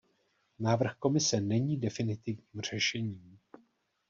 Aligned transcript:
Návrh 0.59 0.95
Komise 0.95 1.41
není 1.41 1.77
definitivním 1.77 2.61
řešením. 2.61 3.37